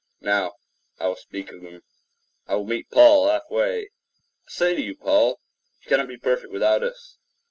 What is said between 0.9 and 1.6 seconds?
I will speak